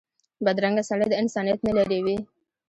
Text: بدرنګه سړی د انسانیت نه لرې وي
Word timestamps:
بدرنګه 0.45 0.83
سړی 0.89 1.07
د 1.09 1.13
انسانیت 1.21 1.59
نه 1.67 1.71
لرې 1.77 1.99
وي 2.05 2.17